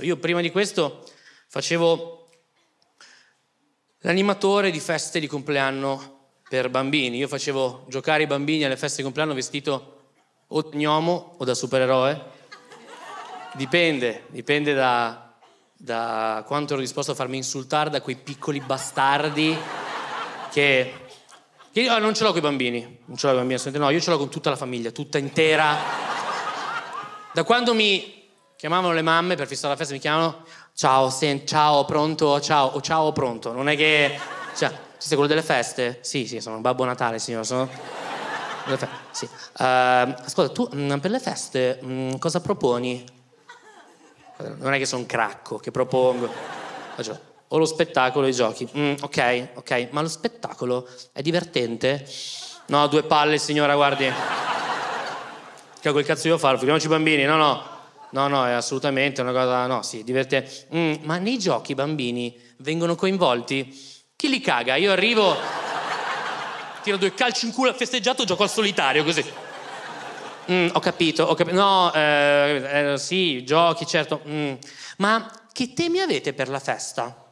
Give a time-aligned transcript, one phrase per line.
[0.00, 1.04] Io prima di questo
[1.48, 2.28] facevo
[4.00, 6.16] l'animatore di feste di compleanno
[6.48, 7.16] per bambini.
[7.16, 10.12] Io facevo giocare i bambini alle feste di compleanno vestito
[10.46, 12.36] o da gnomo o da supereroe.
[13.54, 15.34] Dipende, dipende da,
[15.74, 19.56] da quanto ero disposto a farmi insultare da quei piccoli bastardi
[20.52, 20.94] che...
[21.72, 24.00] io non ce l'ho con i bambini, non ce l'ho con i bambini, no, io
[24.00, 25.76] ce l'ho con tutta la famiglia, tutta intera.
[27.32, 28.17] Da quando mi
[28.58, 30.42] chiamavano le mamme per fissare la festa, mi chiamano
[30.74, 33.52] ciao, sen, ciao, pronto, ciao, o ciao, pronto.
[33.52, 34.18] Non è che...
[34.56, 36.00] Cioè, siete quello delle feste?
[36.02, 37.68] Sì, sì, sono Babbo Natale, signore, sono...
[39.12, 39.24] Sì.
[39.58, 43.02] Uh, ascolta, tu mh, mm, per le feste mh, mm, cosa proponi?
[44.38, 46.28] Non è che sono un cracco, che propongo.
[47.48, 48.68] O lo spettacolo o i giochi.
[48.76, 52.04] Mm, ok, ok, ma lo spettacolo è divertente?
[52.66, 54.12] No, due palle, signora, guardi.
[55.80, 56.58] Che quel cazzo io farlo?
[56.58, 57.76] Figuriamoci i bambini, no, no.
[58.10, 60.66] No, no, è assolutamente una cosa, no, sì, divertente.
[60.74, 63.86] Mm, ma nei giochi i bambini vengono coinvolti?
[64.16, 64.76] Chi li caga?
[64.76, 65.36] Io arrivo,
[66.82, 69.24] tiro due calci in culo, festeggiato, gioco al solitario, così.
[70.50, 71.56] Mm, ho capito, ho capito.
[71.56, 74.22] No, eh, eh, sì, giochi, certo.
[74.26, 74.54] Mm.
[74.98, 77.26] Ma che temi avete per la festa?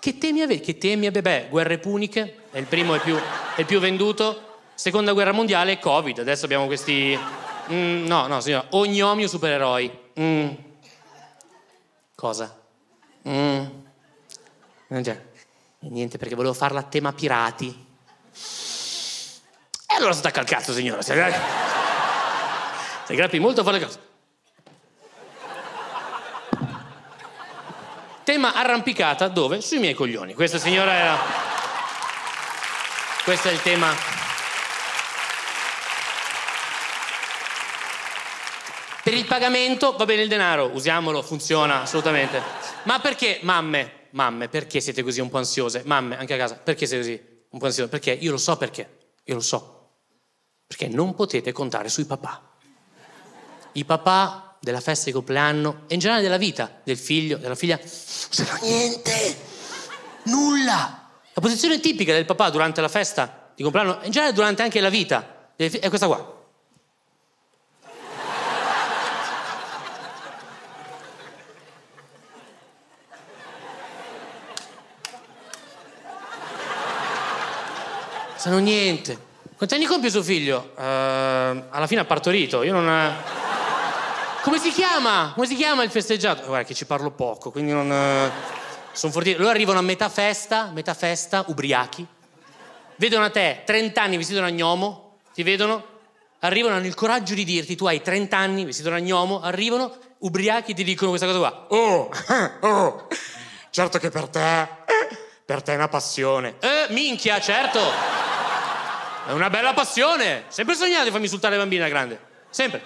[0.00, 0.64] Che temi avete?
[0.64, 1.20] Che temi avete?
[1.20, 3.18] Beh, guerre puniche, è il primo e più,
[3.66, 4.60] più venduto.
[4.74, 6.20] Seconda guerra mondiale, Covid.
[6.20, 7.18] Adesso abbiamo questi...
[7.70, 8.66] Mm, no, no, signora.
[8.70, 10.04] Ognomi o supereroi.
[10.18, 10.48] Mm.
[12.14, 12.58] Cosa?
[13.28, 13.64] Mm.
[15.80, 17.86] Niente, perché volevo farla a tema pirati.
[19.88, 21.02] E allora stacca il cazzo, signora.
[21.02, 21.12] Si
[23.12, 24.04] aggrappi molto fuori il cazzo.
[28.24, 29.60] Tema arrampicata dove?
[29.60, 30.34] Sui miei coglioni.
[30.34, 31.16] Questa signora era...
[33.22, 33.94] Questo è il tema
[39.06, 42.40] Per il pagamento va bene il denaro, usiamolo, funziona assolutamente.
[42.84, 45.82] Ma perché, mamme, mamme, perché siete così un po' ansiose?
[45.84, 47.88] Mamme, anche a casa, perché siete così un po' ansiose?
[47.88, 49.90] Perché io lo so perché, io lo so.
[50.66, 52.56] Perché non potete contare sui papà.
[53.72, 57.76] I papà della festa di compleanno e in generale della vita del figlio, della figlia,
[57.76, 59.36] non sanno niente,
[60.24, 61.10] nulla.
[61.32, 64.88] La posizione tipica del papà durante la festa di compleanno, in generale durante anche la
[64.88, 66.35] vita, è questa qua.
[78.36, 79.24] Sanno niente.
[79.56, 80.72] Quanti anni compie suo figlio?
[80.76, 83.14] Uh, alla fine ha partorito, io non...
[84.42, 85.32] Come si chiama?
[85.34, 86.46] Come si chiama il festeggiato?
[86.46, 87.90] Guarda che ci parlo poco, quindi non...
[87.90, 88.54] Uh,
[88.92, 89.42] sono fortissimo.
[89.42, 92.06] Loro arrivano a metà festa, metà festa, ubriachi.
[92.96, 95.84] Vedono a te 30 anni vestito da gnomo, ti vedono,
[96.40, 100.70] arrivano, hanno il coraggio di dirti, tu hai 30 anni vestito da gnomo, arrivano, ubriachi
[100.70, 101.66] e ti dicono questa cosa qua.
[101.68, 102.10] Oh,
[102.60, 103.08] oh,
[103.70, 104.68] certo che per te,
[105.44, 106.56] per te è una passione.
[106.60, 108.25] Eh, minchia, certo.
[109.26, 110.44] È una bella passione.
[110.48, 112.20] Sempre sognato di farmi insultare le bambine da grande.
[112.50, 112.80] Sempre.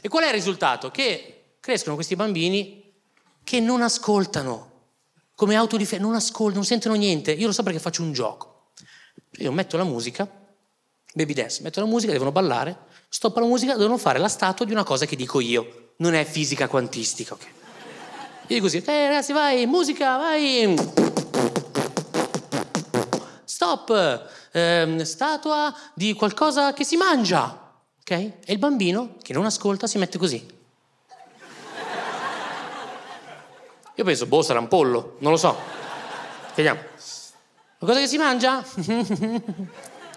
[0.00, 0.90] E qual è il risultato?
[0.90, 2.90] Che crescono questi bambini
[3.44, 4.66] che non ascoltano.
[5.34, 7.32] Come autodifesa, non ascoltano, non sentono niente.
[7.32, 8.70] Io lo so perché faccio un gioco.
[9.40, 10.26] Io metto la musica,
[11.12, 12.76] baby dance, metto la musica, devono ballare,
[13.10, 15.92] stoppa la musica, devono fare la statua di una cosa che dico io.
[15.98, 17.42] Non è fisica quantistica, ok?
[17.42, 17.50] Io
[18.46, 21.07] dico così, eh ragazzi vai, musica, vai.
[23.68, 28.10] Stop eh, statua di qualcosa che si mangia, ok?
[28.10, 30.56] E il bambino, che non ascolta, si mette così.
[33.94, 35.54] Io penso, boh, sarà un pollo, non lo so.
[36.54, 36.80] Vediamo.
[37.78, 38.64] Qualcosa che si mangia?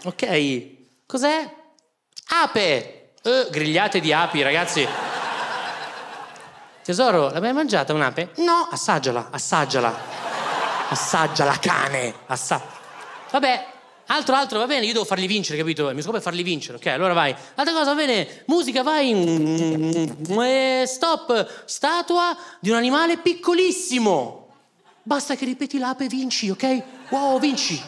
[0.05, 0.69] ok.
[1.05, 1.55] Cos'è?
[2.29, 3.15] Ape!
[3.21, 4.87] Eh, grigliate di api, ragazzi.
[6.83, 8.31] Tesoro, l'hai mangiata un'ape?
[8.37, 9.93] No, assaggiala, assaggiala.
[10.87, 12.13] Assaggiala, cane.
[12.27, 12.79] Assa...
[13.31, 13.67] Vabbè,
[14.07, 15.87] Altro, altro, va bene, io devo farli vincere, capito?
[15.87, 16.87] Il mio scopo è farli vincere, ok?
[16.87, 17.33] Allora vai.
[17.55, 19.13] Altra cosa, va bene, musica, vai.
[20.41, 24.49] E stop, statua di un animale piccolissimo.
[25.01, 26.83] Basta che ripeti l'ape e vinci, ok?
[27.09, 27.81] Wow, vinci.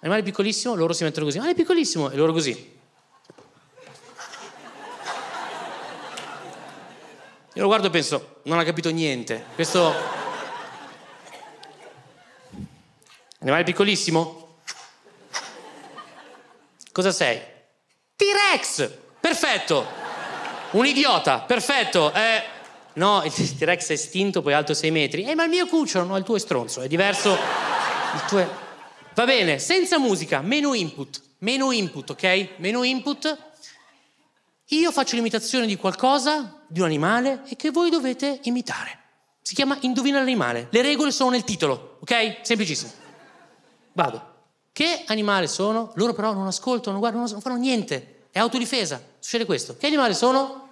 [0.00, 1.38] Animale piccolissimo, loro si mettono così.
[1.38, 2.72] Animale piccolissimo, e loro così.
[7.54, 9.42] Io lo guardo e penso, non ha capito niente.
[9.54, 10.23] Questo...
[13.44, 14.60] Animale piccolissimo?
[16.92, 17.38] Cosa sei?
[18.16, 18.90] T-Rex!
[19.20, 19.86] Perfetto!
[20.70, 22.10] Un idiota, perfetto.
[22.14, 22.42] Eh,
[22.94, 25.24] no, il T-Rex è estinto, poi alto 6 metri.
[25.24, 27.32] Eh, ma il mio cucciolo, no, il tuo è stronzo, è diverso.
[28.14, 28.48] Il tuo è...
[29.12, 31.20] Va bene, senza musica, meno input.
[31.40, 32.48] Meno input, ok?
[32.56, 33.38] Meno input.
[34.68, 39.00] Io faccio l'imitazione di qualcosa, di un animale, e che voi dovete imitare.
[39.42, 40.68] Si chiama Indovina l'animale.
[40.70, 42.38] Le regole sono nel titolo, ok?
[42.40, 43.02] Semplicissimo.
[43.94, 44.32] Vado.
[44.72, 45.92] Che animale sono?
[45.94, 48.26] Loro però non ascoltano, non guardano, non fanno niente.
[48.30, 49.00] È autodifesa.
[49.20, 49.76] Succede questo.
[49.76, 50.68] Che animale sono?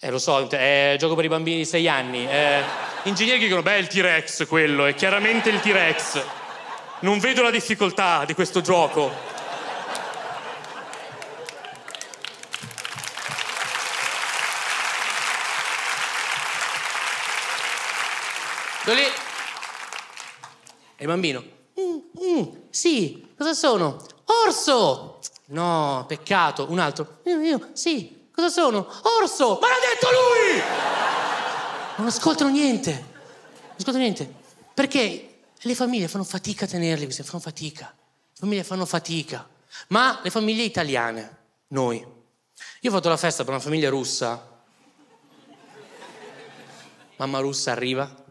[0.00, 2.28] Eh, lo so, è gioco per i bambini di 6 anni.
[2.28, 2.62] Eh,
[3.04, 6.24] ingegneri che dicono, beh, è il T-Rex quello, è chiaramente il T-Rex.
[7.00, 9.31] Non vedo la difficoltà di questo gioco.
[21.02, 21.42] E il bambino.
[21.80, 24.00] Mm, mm, sì, cosa sono?
[24.46, 25.18] Orso!
[25.46, 26.70] No, peccato.
[26.70, 27.18] Un altro.
[27.24, 28.86] Io, io, sì, cosa sono?
[29.20, 29.58] Orso!
[29.60, 30.62] Ma l'ha detto lui!
[31.96, 32.92] Non ascoltano niente.
[32.92, 34.32] Non ascoltano niente.
[34.72, 37.92] Perché le famiglie fanno fatica a tenerli fanno fatica.
[37.96, 39.48] Le famiglie fanno fatica.
[39.88, 41.36] Ma le famiglie italiane,
[41.68, 41.98] noi.
[41.98, 44.62] Io ho fatto la festa per una famiglia russa.
[47.16, 48.21] Mamma russa arriva,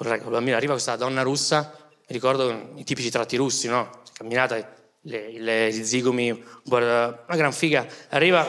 [0.00, 3.90] con la arriva questa donna russa, mi ricordo i tipici tratti russi, no?
[4.14, 4.56] Camminata,
[5.02, 8.46] le, le, gli zigomi, guarda, una gran figa, arriva.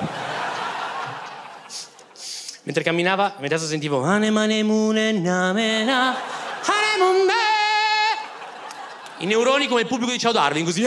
[2.63, 4.00] Mentre camminava, mi adesso sentivo
[9.18, 10.86] i neuroni come il pubblico di Ciao Darwin, così.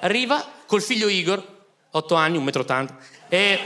[0.00, 1.42] Arriva col figlio Igor,
[1.92, 2.88] 8 anni, 1,80 m,
[3.28, 3.60] e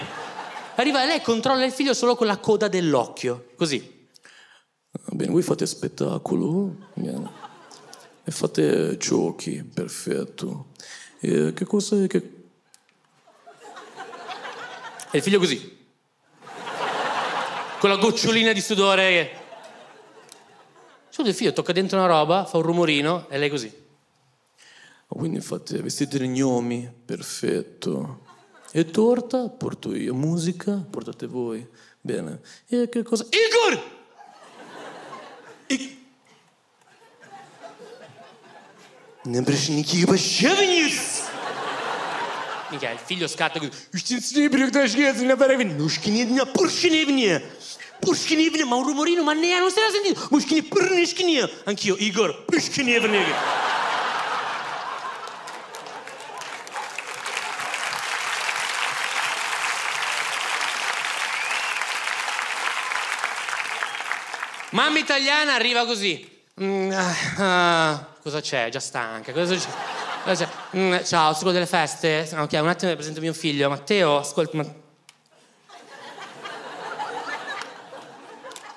[0.77, 3.92] arriva e lei controlla il figlio solo con la coda dell'occhio, così.
[5.13, 6.77] Bene, voi fate spettacolo
[8.25, 10.67] e fate giochi, perfetto.
[11.19, 12.17] E che cosa è che...
[15.11, 15.79] E il figlio così.
[17.79, 19.31] Con la gocciolina di sudore.
[21.09, 23.73] Solo il figlio tocca dentro una roba, fa un rumorino e lei così.
[25.07, 28.27] Quindi fate, vestite i gnomi, perfetto.
[28.73, 31.67] E torta porto io, musica portate voi.
[32.01, 32.41] Bene.
[32.67, 33.25] E che cosa...
[33.25, 34.01] Igor!
[39.26, 41.24] Не брешники обощаванец!
[42.72, 43.72] Mica, il figlio scatta così.
[45.76, 47.42] Nushkinivnia, Purshkinivnia!
[48.00, 50.28] Pushkinivnia, ma un rumorino, ma ne non se l'ha sentito.
[50.32, 51.50] Mushkini, Purnishkinia!
[51.66, 53.61] Anch'io, Igor, Pushkinivnia!
[64.73, 66.45] Mamma italiana arriva così.
[66.63, 68.71] Mm, uh, cosa c'è?
[68.71, 69.33] Già stanca.
[69.33, 69.69] Cosa c'è?
[70.25, 70.79] Cosa c'è?
[70.79, 72.27] Mm, ciao, sugo delle feste?
[72.35, 73.69] Ok, un attimo presento mio figlio.
[73.69, 74.57] Matteo, ascolta.
[74.57, 74.65] Ma...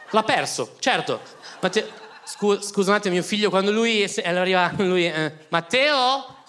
[0.10, 1.22] L'ha perso, certo.
[1.62, 1.88] Matteo,
[2.26, 6.44] scu- scusa attimo, mio figlio, quando lui arriva, lui, eh, Matteo?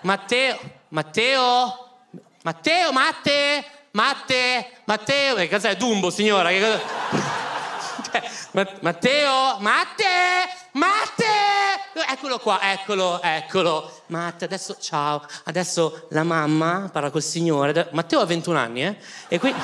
[0.00, 0.58] Matteo?
[0.88, 2.00] Matteo?
[2.42, 2.92] Matteo?
[2.92, 3.64] Matte?
[3.90, 4.70] Matte?
[4.84, 5.34] Matteo?
[5.34, 6.48] Che cazzo è Dumbo, signora?
[6.48, 7.37] Che cosa...
[8.80, 10.04] Matteo, Matte,
[10.72, 11.24] Matte!
[12.10, 14.02] Eccolo qua, eccolo, eccolo.
[14.06, 15.24] Matte, adesso, ciao.
[15.44, 17.88] Adesso la mamma parla col signore.
[17.92, 18.96] Matteo ha 21 anni, eh?
[19.28, 19.54] E qui...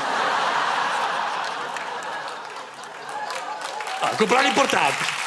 [4.00, 5.23] Ah, compleanno importante.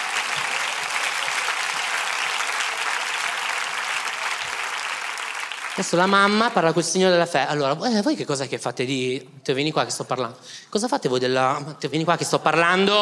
[5.77, 7.49] Adesso la mamma parla col signore della festa.
[7.49, 9.23] Allora, eh, voi che cosa che fate di...
[9.31, 10.35] Matteo, vieni qua che sto parlando.
[10.69, 11.61] Cosa fate voi della...
[11.63, 12.95] Matteo, vieni qua che sto parlando.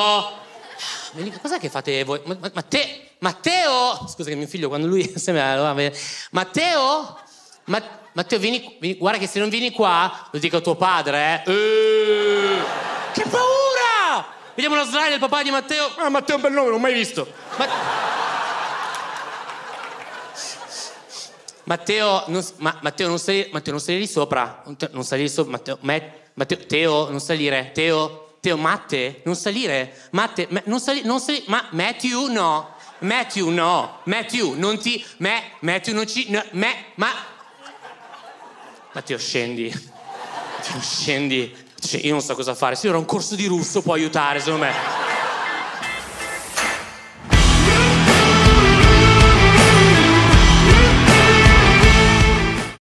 [1.14, 1.32] Vieni...
[1.42, 2.20] Cos'è che fate voi?
[2.26, 2.86] Ma, ma, Matteo...
[3.20, 4.06] Matteo!
[4.10, 5.10] Scusa che mio figlio quando lui...
[6.32, 7.18] Matteo?
[7.64, 7.82] Ma...
[8.12, 11.54] Matteo, vieni, vieni, Guarda che se non vieni qua, lo dico a tuo padre, eh.
[11.54, 12.58] eh
[13.14, 14.34] che paura!
[14.54, 15.92] Vediamo la slide del papà di Matteo.
[15.96, 17.26] Ah, Matteo è un bel nome, non l'ho mai visto.
[17.56, 18.15] Ma...
[21.66, 24.64] Matteo, non, ma, Matteo, non salire, Matteo, non salire sopra.
[24.92, 25.52] Non salire sopra.
[25.52, 25.78] Matteo,
[26.34, 27.72] Matteo, Teo, non salire.
[27.74, 30.10] Teo, Teo, Matte, non salire.
[30.12, 31.46] Matte, non salire, non salire.
[31.48, 32.74] Ma, Matthew, no.
[33.00, 34.00] Matthew, no.
[34.04, 35.04] Matthew, non ti.
[35.18, 36.30] Me, Matthew, non ci.
[36.30, 37.10] No, me, ma.
[38.92, 39.70] Matteo, scendi.
[39.70, 41.64] Matteo, scendi.
[42.02, 42.78] Io non so cosa fare.
[42.82, 45.05] Ero un corso di russo, può aiutare, secondo me.